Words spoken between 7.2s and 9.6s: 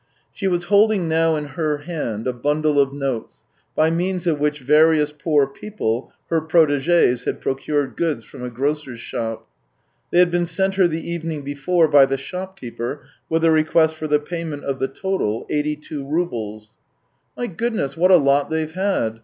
had procured goods from a grocer's shop.